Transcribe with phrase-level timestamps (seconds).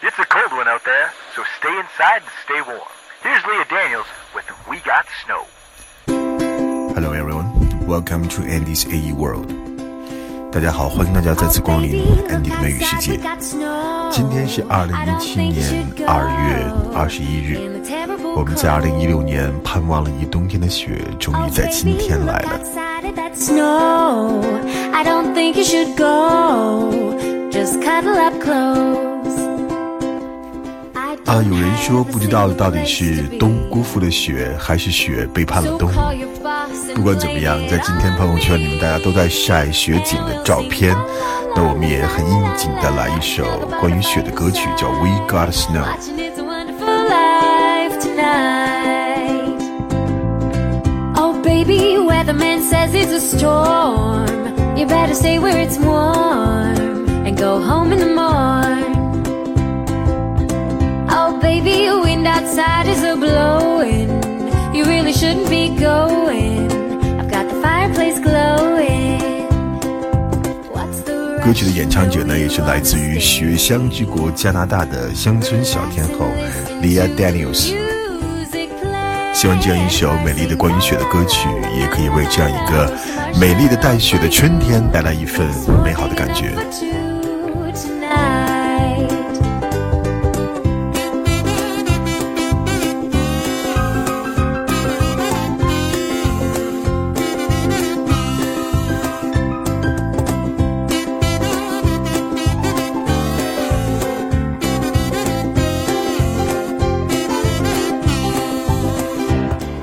[0.00, 2.88] It's a cold one out there, so stay inside and stay warm.
[3.22, 5.44] Here's Leah Daniels with We Got Snow.
[6.94, 7.50] Hello everyone,
[7.86, 9.52] welcome to Andy's AE World.
[10.50, 13.20] 大家好，欢迎大家再次光临 Andy 的美语世界。
[14.10, 16.64] 今天是二零一七年二月
[16.96, 17.58] 二十一日，
[18.34, 22.58] 我们在二零一六年盼望了一冬天的雪，终于在今天来了。
[31.25, 35.89] 啊，有人说不知道到底是冬辜负了雪，还是雪背叛了冬。
[36.93, 40.95] 不管怎么样，在今天朋友圈里面大家都在晒雪景的照片，
[41.55, 43.43] 那我们也很应景的来一首
[43.79, 45.83] 关于雪的歌曲，叫《We Got Snow》。
[51.15, 54.27] Oh baby, weatherman says it's a storm.
[54.75, 58.42] You better stay where it's warm and go home in the morning.
[62.23, 64.09] Wind outside is a blowing.
[64.73, 66.71] You really shouldn't be going.
[67.19, 69.47] I've got the fireplace glowing.
[70.71, 76.25] What's the 歌曲的演唱者呢，也是来自于雪乡之国加拿大的乡村小天后
[76.81, 77.73] Leah Daniels。
[77.73, 79.33] music play?
[79.33, 82.91] 希望这样一首美丽的关于雪的歌曲，也可以为这样一个
[83.39, 85.45] 美丽的带雪的春天带来一份
[85.83, 86.53] 美好的感觉。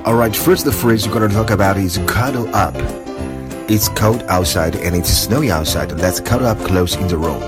[0.04, 2.76] Alright, first the phrase we're gonna talk about is cuddle up.
[3.68, 5.92] It's cold outside and it's snowy outside.
[5.92, 7.42] Let's cuddle up close in the room.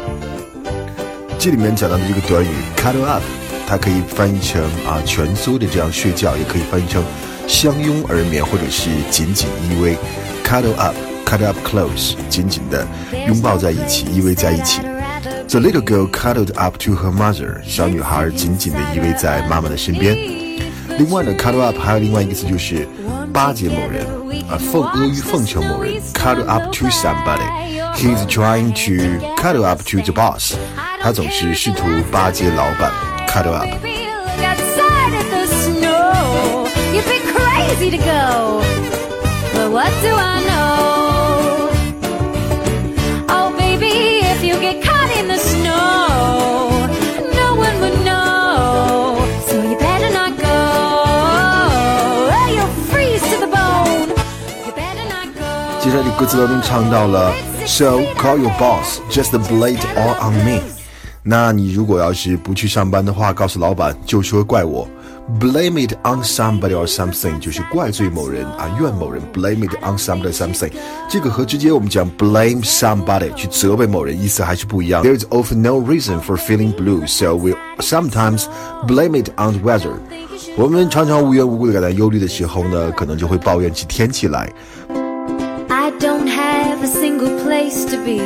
[1.38, 3.22] 这里面讲到的这个短语 cuddle up，
[3.68, 7.04] 它可以翻译成啊蜷缩的这样睡觉，也可以翻译成
[7.48, 9.96] 相拥而眠，或者是紧紧依偎。
[10.44, 12.88] cuddle up，cuddle up close，紧紧的
[13.28, 14.82] 拥抱在一起，依偎在一起。
[15.50, 20.41] The little girl cuddled up to her mother，小女孩紧紧地依偎在妈妈的身边。
[21.02, 22.88] 另外呢，cuddle up 还有另外一个词就是
[23.34, 24.06] 巴结某人
[24.50, 30.56] 啊，奉阿谀奉承某人，cuddle up to somebody。He's trying to cuddle up to the boss。
[31.02, 32.92] 他总是试图巴结老板，
[33.28, 33.66] cuddle up。
[33.66, 35.28] Baby, look outside at
[56.18, 57.32] 歌词当中唱到了，
[57.66, 60.62] So call your boss, just blame it all on me。
[61.24, 64.88] 那你如果要是不去上班的话，告诉老板就说怪我，
[65.40, 70.72] blame it on somebody or something，就是怪罪某人啊，怨某人，blame it on somebody or something。
[71.10, 75.04] 这个和直接我们讲 blame somebody 去责备某人意思还是不一样。
[75.04, 78.46] There is often no reason for feeling blue, so we sometimes
[78.88, 79.94] blame it on the weather。
[80.56, 84.52] 我们常常无缘无故的感到忧虑的时候呢，可能就会抱怨起天气来。
[86.52, 88.20] I don't have a single place to be.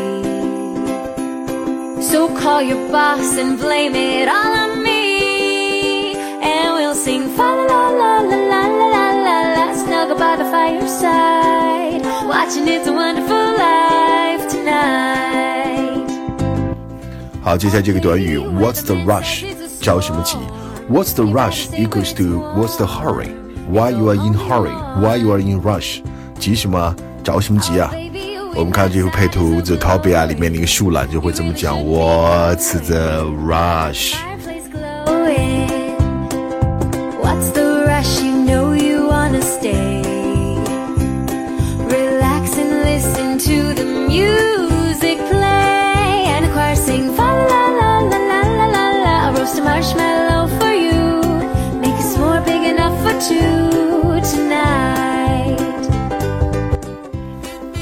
[2.02, 6.16] So call your boss and blame it all on me.
[6.42, 10.46] And we'll sing fa la la la la la la la la snuggle by the
[10.46, 16.10] fireside, watching It's a Wonderful Life tonight.
[17.44, 19.46] 好，接下来这个短语 What's the rush？
[19.80, 20.38] 着什么急？
[20.90, 23.30] What's the rush equals to What's the hurry?
[23.70, 24.74] Why you are in hurry?
[25.00, 26.02] Why you are in rush？
[26.40, 26.96] 急什么？
[27.24, 27.92] 着什么急啊？
[28.57, 34.15] 我们看这幅配图《The Topia》里面那个树懒就会这么讲：What's the rush？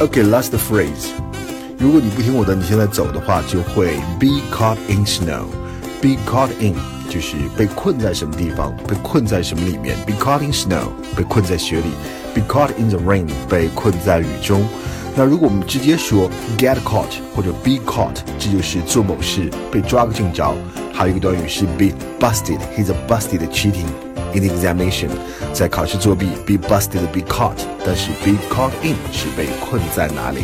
[0.03, 1.09] Okay, last phrase.
[1.77, 5.45] 如果你不听我的，你现在走的话，就会 be caught in snow.
[6.01, 6.75] Be caught in
[7.09, 9.97] 就是被困在什么地方，被困在什么里面。
[10.05, 11.91] Be caught in snow，被困在雪里。
[12.33, 14.65] Be caught in the rain，被困在雨中。
[15.15, 20.55] 那如果我们直接说 get caught 或者 be caught，这就是做某事被抓个正着。
[20.93, 22.59] 还有一个短语是 be busted.
[22.77, 24.02] He's a busted cheating.
[24.34, 25.08] in examination
[25.52, 30.40] 在考试作弊 be busted be caught 但是 be caught in 是被困在哪里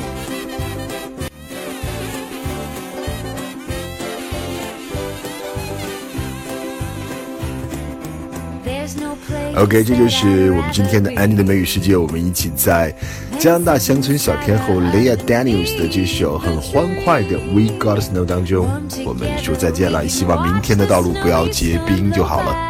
[9.57, 12.95] ？Ok 这就是我们今天的安妮的美语世界我们一起在
[13.39, 18.67] 加拿大乡村小天后 leah daniels 的这首很欢快的 we got snow 当中
[19.05, 22.70] 我们说再见了希望明天的道路不要结冰就好了。